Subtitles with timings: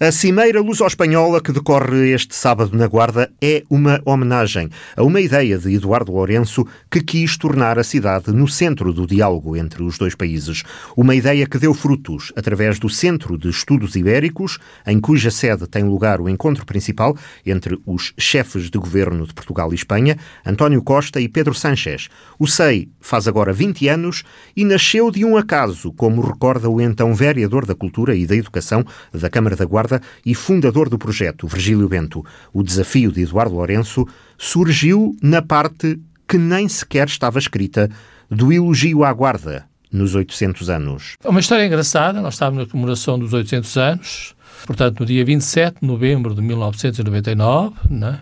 [0.00, 5.58] A Cimeira Luso-Espanhola, que decorre este sábado na Guarda, é uma homenagem a uma ideia
[5.58, 10.14] de Eduardo Lourenço que quis tornar a cidade no centro do diálogo entre os dois
[10.14, 10.62] países.
[10.96, 15.82] Uma ideia que deu frutos através do Centro de Estudos Ibéricos, em cuja sede tem
[15.82, 21.20] lugar o encontro principal entre os chefes de governo de Portugal e Espanha, António Costa
[21.20, 22.08] e Pedro Sánchez.
[22.38, 24.22] O SEI faz agora 20 anos
[24.56, 28.84] e nasceu de um acaso, como recorda o então vereador da Cultura e da Educação
[29.12, 29.87] da Câmara da Guarda
[30.24, 32.24] e fundador do projeto, Virgílio Bento.
[32.52, 34.06] O desafio de Eduardo Lourenço
[34.36, 37.90] surgiu na parte que nem sequer estava escrita
[38.30, 41.16] do elogio à Guarda nos 800 anos.
[41.24, 42.20] É uma história engraçada.
[42.20, 44.34] Nós estávamos na comemoração dos 800 anos,
[44.66, 48.20] portanto, no dia 27 de novembro de 1999, né?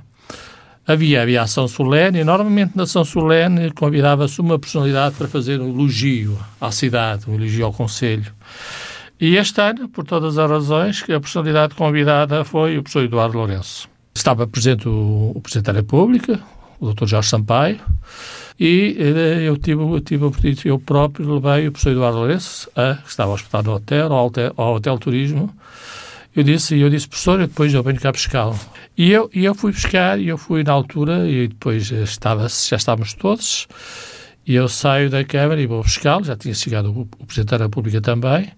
[0.87, 6.39] havia aviação solene e normalmente na ação solene convidava-se uma personalidade para fazer um elogio
[6.61, 8.33] à cidade, um elogio ao Conselho.
[9.19, 13.39] E este ano, por todas as razões, que a personalidade convidada foi o professor Eduardo
[13.39, 13.89] Lourenço.
[14.15, 16.39] Estava presente o, o Presidente da República,
[16.79, 17.07] o Dr.
[17.07, 17.81] Jorge Sampaio,
[18.61, 22.71] e eh, eu tive, eu tive o pedido, eu próprio levei o professor Eduardo Lourenço,
[22.77, 25.55] a, que estava hospedado no hotel, ao hotel, ao hotel Turismo,
[26.35, 28.59] eu disse, eu disse, professor, eu depois eu venho cá buscá-lo.
[28.99, 32.77] E eu, e eu fui buscar, e eu fui na altura, e depois estava, já
[32.77, 33.67] estávamos todos,
[34.47, 37.65] e eu saio da Câmara e vou buscá-lo, já tinha chegado o, o Presidente da
[37.65, 38.53] República também,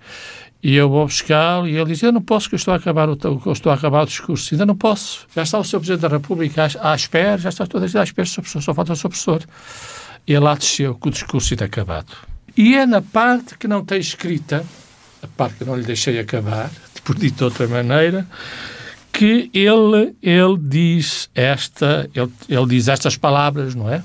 [0.63, 3.09] e eu vou buscá-lo e ele diz: Eu não posso, que eu estou a acabar
[3.09, 4.55] o, eu estou a acabar o discurso.
[4.55, 5.27] Ainda não posso.
[5.35, 5.79] Já está o Sr.
[5.79, 8.97] Presidente da República à, à espera, já está toda a à espera, só falta o
[8.97, 9.09] Sr.
[9.09, 9.43] Professor.
[10.27, 12.13] E lá desceu com o discurso ainda acabado.
[12.57, 14.65] E é na parte que não tem escrita,
[15.23, 16.71] a parte que não lhe deixei acabar,
[17.05, 18.27] por dito de outra maneira,
[19.13, 24.03] que ele, ele diz esta, ele, ele diz estas palavras, não é?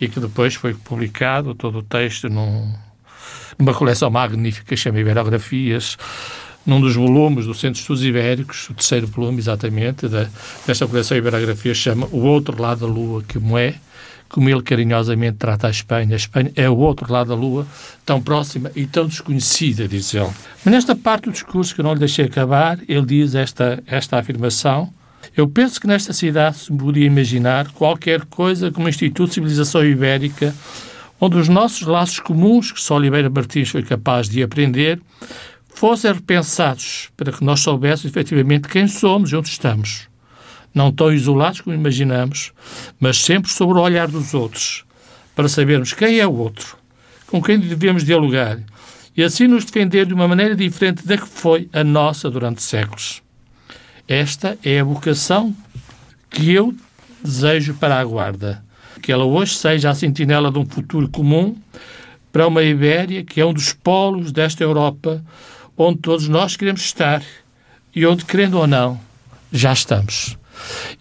[0.00, 2.72] E que depois foi publicado todo o texto num
[3.58, 5.96] numa coleção magnífica, chama Iberografias,
[6.64, 10.28] num dos volumes do Centro de Estudos Ibéricos, o terceiro volume, exatamente, da,
[10.66, 13.74] desta coleção Iberografias, chama O Outro Lado da Lua, que é
[14.28, 16.14] como ele carinhosamente trata a Espanha.
[16.14, 17.66] A Espanha é o outro lado da Lua,
[18.04, 20.30] tão próxima e tão desconhecida, diz ele.
[20.64, 24.18] Mas nesta parte do discurso, que eu não lhe deixei acabar, ele diz esta, esta
[24.18, 24.92] afirmação.
[25.36, 30.54] Eu penso que nesta cidade se podia imaginar qualquer coisa como Instituto de Civilização Ibérica
[31.20, 35.00] onde os nossos laços comuns, que só Oliveira Martins foi capaz de aprender,
[35.68, 40.08] fossem repensados para que nós soubéssemos efetivamente quem somos e onde estamos.
[40.74, 42.52] Não tão isolados como imaginamos,
[43.00, 44.84] mas sempre sobre o olhar dos outros,
[45.34, 46.76] para sabermos quem é o outro,
[47.26, 48.58] com quem devemos dialogar
[49.16, 53.20] e assim nos defender de uma maneira diferente da que foi a nossa durante séculos.
[54.06, 55.52] Esta é a vocação
[56.30, 56.72] que eu
[57.22, 58.64] desejo para a Guarda
[58.98, 61.56] que ela hoje seja a sentinela de um futuro comum
[62.32, 65.24] para uma Ibéria que é um dos polos desta Europa
[65.76, 67.22] onde todos nós queremos estar
[67.94, 69.00] e onde, querendo ou não,
[69.52, 70.36] já estamos.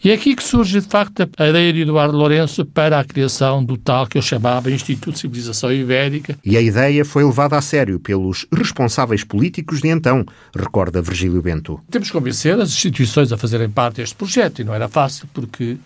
[0.03, 3.63] E é aqui que surge, de facto, a ideia de Eduardo Lourenço para a criação
[3.63, 6.37] do tal que eu chamava Instituto de Civilização Ibérica.
[6.45, 10.25] E a ideia foi levada a sério pelos responsáveis políticos de então,
[10.55, 11.79] recorda Virgílio Bento.
[11.89, 15.77] Temos que convencer as instituições a fazerem parte deste projeto e não era fácil porque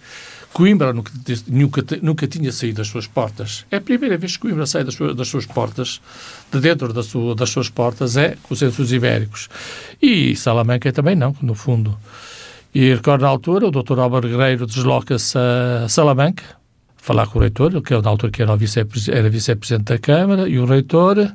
[0.54, 1.12] Coimbra nunca,
[1.48, 3.66] nunca, nunca tinha saído das suas portas.
[3.72, 6.02] É a primeira vez que Coimbra sai das suas, das suas portas,
[6.52, 9.50] de dentro da sua, das suas portas, é com os centros ibéricos.
[10.02, 11.98] E Salamanca também não, no fundo.
[12.74, 14.00] E recordo na altura, o Dr.
[14.00, 16.44] Álvaro Guerreiro desloca-se a Salamanca,
[16.98, 20.66] falar com o reitor, que na altura que era vice-presidente vice da Câmara, e o
[20.66, 21.32] reitor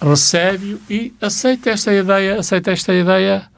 [0.00, 3.48] recebe-o e aceita esta ideia, aceita esta ideia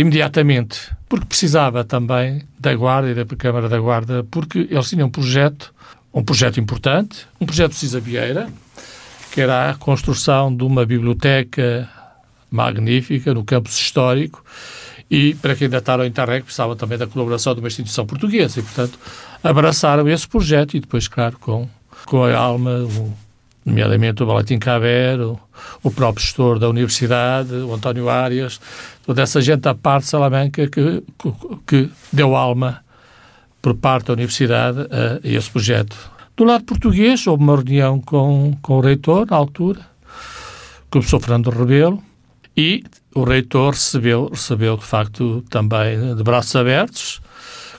[0.00, 5.10] imediatamente, porque precisava também da Guarda e da Câmara da Guarda, porque eles tinham um
[5.10, 5.72] projeto,
[6.12, 8.48] um projeto importante, um projeto de Cisa Vieira,
[9.30, 11.88] que era a construção de uma biblioteca
[12.50, 14.44] magnífica no campus histórico
[15.08, 18.62] e, para quem está no Interreg, precisava também da colaboração de uma instituição portuguesa e,
[18.62, 18.98] portanto,
[19.42, 21.68] abraçaram esse projeto e depois, claro, com,
[22.06, 23.12] com a alma, o,
[23.64, 25.40] nomeadamente o Valentim Caber, o,
[25.82, 28.60] o próprio gestor da universidade, o António Arias,
[29.04, 31.32] toda essa gente da parte de Salamanca que, que,
[31.66, 32.84] que deu alma
[33.62, 35.96] por parte da universidade a, a, esse projeto.
[36.36, 39.80] Do lado português, houve uma reunião com, com o reitor, na altura,
[40.90, 42.02] com o professor Fernando Rebelo,
[42.56, 42.84] e
[43.14, 47.22] o reitor recebeu, recebeu, de facto, também de braços abertos,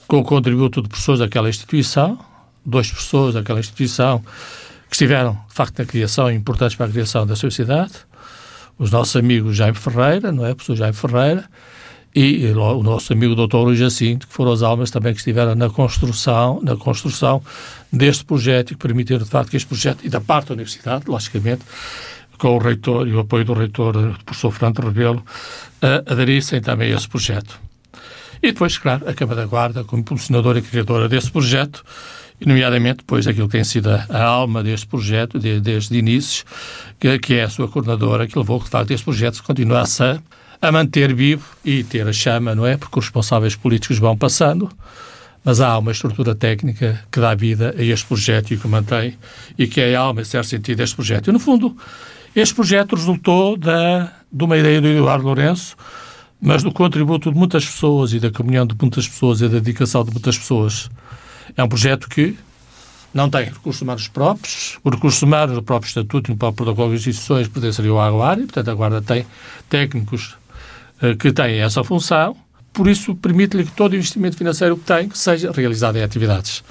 [0.08, 2.18] com o contributo de professores daquela instituição,
[2.64, 4.22] dois professores daquela instituição,
[4.88, 7.92] que estiveram, de facto, na criação, importantes para a criação da sociedade,
[8.78, 10.52] os nossos amigos Jaime Ferreira, não é?
[10.52, 11.44] O professor Jaime Ferreira,
[12.14, 13.56] e o nosso amigo Dr.
[13.56, 17.42] Luís Jacinto, que foram as almas também que estiveram na construção, na construção
[17.92, 21.04] deste projeto e que permitiram, de facto, que este projeto, e da parte da Universidade,
[21.06, 21.62] logicamente,
[22.38, 25.22] com o reitor e o apoio do reitor, o professor Fernando Rebelo,
[26.06, 27.60] aderissem também a esse projeto.
[28.42, 31.84] E depois, claro, a Câmara da Guarda, como impulsionadora e criadora desse projeto,
[32.40, 36.44] e nomeadamente depois aquilo que tem sido a alma deste projeto, de, desde inícios,
[37.00, 40.18] que, que, é a sua coordenadora, que levou que, de facto, este projeto continuasse a,
[40.60, 42.76] a manter vivo e ter a chama, não é?
[42.76, 44.70] Porque os responsáveis políticos vão passando,
[45.44, 49.16] mas há uma estrutura técnica que dá vida a este projeto e que mantém,
[49.58, 51.30] e que é a alma, em certo sentido, deste projeto.
[51.30, 51.76] E, no fundo,
[52.34, 55.74] este projeto resultou da, de uma ideia do Eduardo Lourenço,
[56.40, 60.04] mas do contributo de muitas pessoas e da comunhão de muitas pessoas e da dedicação
[60.04, 60.90] de muitas pessoas.
[61.56, 62.36] É um projeto que
[63.14, 66.90] não tem recursos humanos próprios, os recursos humanos no próprio Estatuto e no próprio Protocolo
[66.90, 69.26] de Instituições pertenceriam à Guarda, e, portanto, a Guarda tem
[69.70, 70.36] técnicos
[71.00, 72.36] eh, que têm essa função,
[72.74, 76.62] por isso permite-lhe que todo o investimento financeiro que tem que seja realizado em atividades.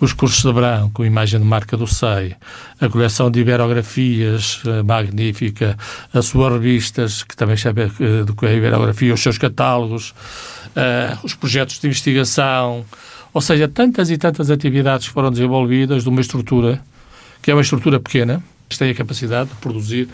[0.00, 2.36] Os cursos de branco, imagem de marca do SEI,
[2.80, 5.78] a coleção de iberografias uh, magnífica,
[6.12, 10.12] as suas revistas, que também sabe uh, do que é a iberografia, os seus catálogos,
[11.22, 12.84] os projetos de investigação,
[13.36, 16.80] ou seja, tantas e tantas atividades foram desenvolvidas de uma estrutura
[17.42, 20.08] que é uma estrutura pequena, que tem a capacidade de produzir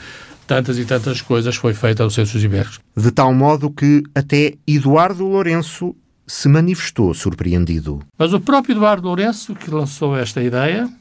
[0.45, 2.81] tantas e tantas coisas foi feita aos Centros Ibéricos.
[2.97, 5.95] De tal modo que até Eduardo Lourenço
[6.27, 8.03] se manifestou surpreendido.
[8.19, 10.93] Mas o próprio Eduardo Lourenço, que lançou esta ideia,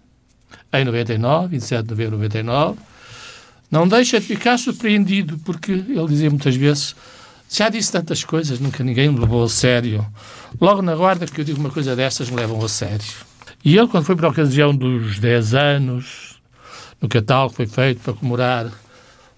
[0.74, 2.80] em 99, 27 de novembro de 99,
[3.72, 6.96] não deixa de ficar surpreendido, porque ele dizia muitas vezes
[7.52, 10.06] já disse tantas coisas, nunca ninguém me levou a sério.
[10.60, 13.06] Logo na guarda que eu digo uma coisa dessas, me levam a sério.
[13.64, 16.42] E ele, quando foi para a ocasião dos 10 anos,
[17.02, 18.72] no catálogo foi feito para comemorar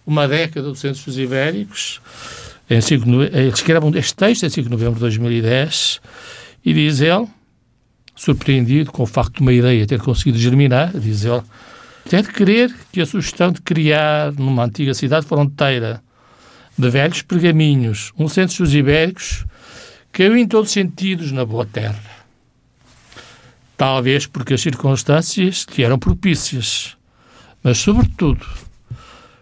[0.06, 2.02] uma década dos Centros Ibéricos,
[2.70, 6.00] em 5, ele escreve este texto em 5 de novembro de 2010
[6.64, 7.28] e diz ele,
[8.16, 11.42] surpreendido com o facto de uma ideia ter conseguido germinar, diz ele,
[12.06, 16.02] até de crer que a sugestão de criar numa antiga cidade fronteira
[16.78, 19.46] de velhos pergaminhos um centro dos ibéricos
[20.12, 22.00] caiu em todos os sentidos na boa terra.
[23.76, 26.96] Talvez porque as circunstâncias lhe eram propícias,
[27.64, 28.46] mas, sobretudo,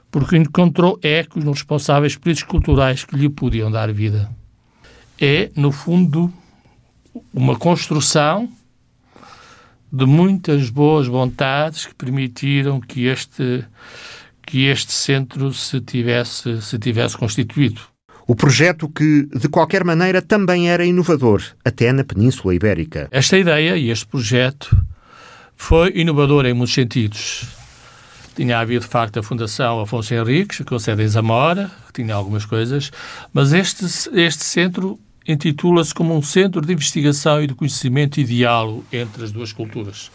[0.10, 4.30] porque encontrou ecos nos responsáveis políticos culturais que lhe podiam dar vida.
[5.20, 6.34] É, no fundo,
[7.34, 8.50] uma construção
[9.92, 13.66] de muitas boas vontades que permitiram que este
[14.46, 17.82] que este centro se tivesse se tivesse constituído.
[18.28, 23.08] O projeto que, de qualquer maneira, também era inovador, até na Península Ibérica.
[23.12, 24.76] Esta ideia e este projeto
[25.56, 27.62] foi inovador em muitos sentidos
[28.36, 32.46] tinha havido, de facto, a Fundação Afonso Henriques, com sede em Zamora, que tinha algumas
[32.46, 32.92] coisas,
[33.34, 38.86] mas este, este centro intitula-se como um centro de investigação e de conhecimento e diálogo
[38.92, 40.10] entre as duas culturas.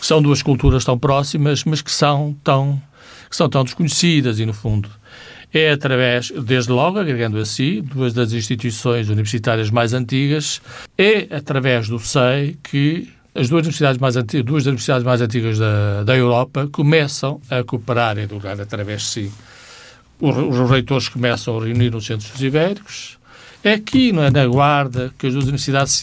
[0.00, 2.80] Que são duas culturas tão próximas, mas que são tão,
[3.28, 4.88] que são tão desconhecidas e, no fundo,
[5.52, 10.60] é através, desde logo, agregando a si, duas das instituições universitárias mais antigas,
[10.96, 15.58] é através do SEI que as duas universidades mais antigas, duas das universidades mais antigas
[15.58, 19.32] da, da Europa começam a cooperar em lugar através de si.
[20.20, 23.16] Os, os reitores começam a reunir nos centros ibéricos.
[23.62, 26.02] É aqui, não é, na Guarda, que as duas universidades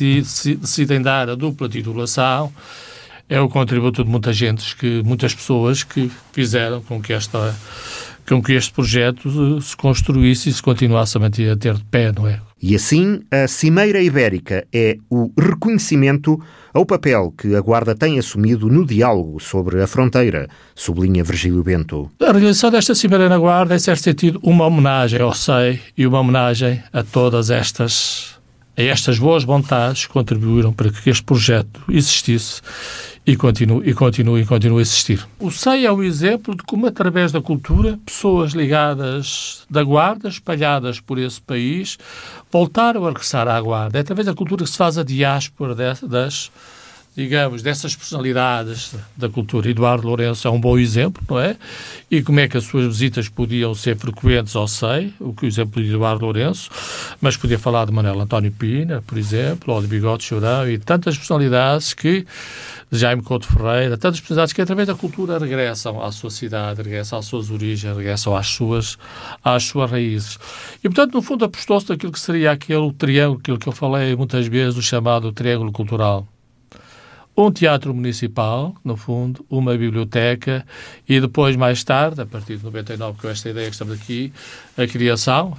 [0.60, 2.51] decidem dar a dupla titulação.
[3.27, 7.56] É o contributo de muita gente, que, muitas pessoas que fizeram com que esta
[8.27, 12.12] com que este projeto se construísse e se continuasse a manter a ter de pé,
[12.12, 12.42] não é?
[12.62, 16.42] E assim, a Cimeira Ibérica é o reconhecimento
[16.73, 22.09] ao papel que a Guarda tem assumido no diálogo sobre a fronteira, sublinha Virgílio Bento.
[22.19, 26.07] A realização desta Cimeira na Guarda é, em certo sentido, uma homenagem ao SEI e
[26.07, 28.34] uma homenagem a todas estas
[28.78, 32.62] estas boas vontades contribuíram para que este projeto existisse
[33.26, 35.26] e continue, e continue, e continue a existir.
[35.40, 41.00] O SEI é o exemplo de como, através da cultura, pessoas ligadas da Guarda, espalhadas
[41.00, 41.98] por esse país,
[42.52, 43.98] voltaram a regressar à Guarda.
[43.98, 46.52] É através da cultura que se faz a diáspora das,
[47.16, 49.69] digamos, dessas personalidades da cultura.
[49.69, 51.56] Eduardo Lourenço é um bom exemplo, não é?
[52.12, 55.48] E como é que as suas visitas podiam ser frequentes ao SEI, o que o
[55.48, 56.69] exemplo de Eduardo Lourenço,
[57.22, 61.18] mas podia falar de Manuel António Pina, por exemplo, ou de Bigode Chorão e tantas
[61.18, 62.26] personalidades que,
[62.92, 67.26] Jaime Couto Ferreira, tantas personalidades que através da cultura regressam à sua cidade, regressam às
[67.26, 68.98] suas origens, regressam às suas,
[69.44, 70.38] às suas raízes.
[70.84, 74.45] E, portanto, no fundo, apostou-se daquilo que seria aquele triângulo, aquilo que eu falei muitas
[74.48, 76.28] vezes, o chamado triângulo cultural
[77.37, 80.65] um teatro municipal, no fundo, uma biblioteca
[81.07, 84.31] e depois, mais tarde, a partir de 99, com esta ideia que estamos aqui,
[84.77, 85.54] a criação,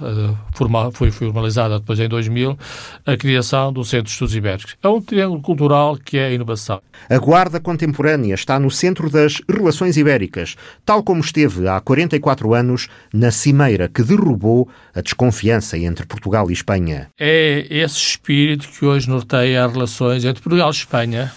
[0.55, 2.57] formal, foi formalizada depois em 2000,
[3.05, 4.75] a criação do Centro de Estudos Ibéricos.
[4.81, 6.81] É um triângulo cultural que é a inovação.
[7.09, 12.87] A Guarda Contemporânea está no centro das relações ibéricas, tal como esteve há 44 anos
[13.13, 17.07] na cimeira que derrubou a desconfiança entre Portugal e Espanha.
[17.19, 21.31] É esse espírito que hoje norteia as relações entre Portugal e Espanha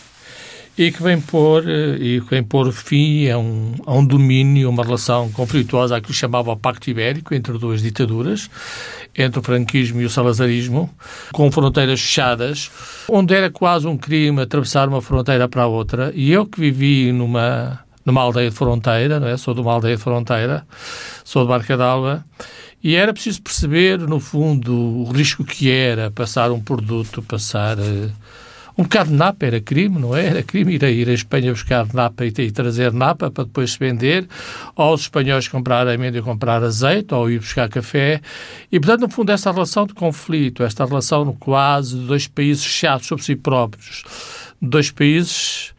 [0.76, 4.82] e que vem pôr, eh, e vem pôr fim a um, a um domínio, uma
[4.82, 8.48] relação conflituosa que chamava o Pacto Ibérico entre duas ditaduras,
[9.16, 10.88] entre o franquismo e o salazarismo,
[11.32, 12.70] com fronteiras fechadas,
[13.08, 16.12] onde era quase um crime atravessar uma fronteira para a outra.
[16.14, 19.36] E eu que vivi numa, numa aldeia de fronteira, não é?
[19.36, 20.66] sou de uma aldeia de fronteira,
[21.24, 22.24] sou de Barca d'Alba,
[22.82, 28.08] e era preciso perceber, no fundo, o risco que era passar um produto, passar eh,
[28.76, 30.26] um bocado de napa era crime, não é?
[30.26, 33.72] Era crime ir a, ir a Espanha buscar napa e, e trazer napa para depois
[33.72, 34.28] se vender,
[34.74, 38.20] ou os espanhóis comprar amêndoa e comprar azeite, ou ir buscar café.
[38.70, 43.06] E, portanto, no fundo, esta relação de conflito, esta relação quase de dois países fechados
[43.06, 44.04] sobre si próprios,
[44.60, 45.72] dois países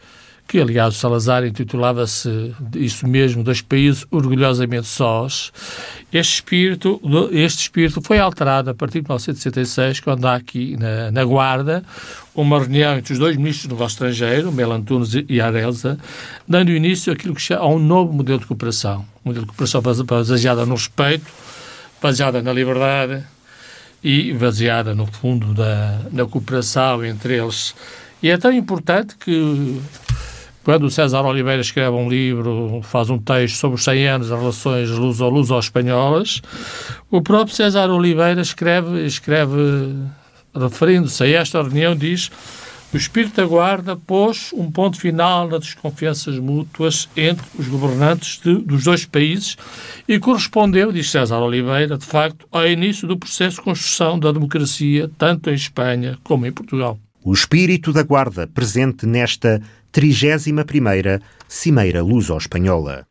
[0.52, 5.50] que, aliás, o Salazar intitulava-se isso mesmo, dois países orgulhosamente sós.
[6.12, 7.00] Este espírito,
[7.32, 11.82] este espírito foi alterado a partir de 1966, quando há aqui na, na Guarda
[12.36, 15.98] uma reunião entre os dois ministros do negócio estrangeiro, Melantunes e Arelza,
[16.46, 19.06] dando início àquilo que chama, a um novo modelo de cooperação.
[19.24, 21.32] Um modelo de cooperação baseada no respeito,
[22.02, 23.24] baseada na liberdade
[24.04, 27.74] e baseada, no fundo, da, na cooperação entre eles.
[28.22, 29.80] E é tão importante que
[30.64, 34.40] quando o César Oliveira escreve um livro, faz um texto sobre os 100 anos das
[34.40, 36.42] relações luso-espanholas,
[37.10, 39.58] o próprio César Oliveira escreve, escreve
[40.56, 42.30] referindo-se a esta reunião, diz
[42.94, 48.56] o espírito da guarda pôs um ponto final nas desconfianças mútuas entre os governantes de,
[48.56, 49.56] dos dois países
[50.06, 55.10] e correspondeu, diz César Oliveira, de facto, ao início do processo de construção da democracia,
[55.18, 57.00] tanto em Espanha como em Portugal.
[57.24, 59.62] O espírito da guarda presente nesta
[59.92, 63.06] 31ª Cimeira Luso-Espanhola.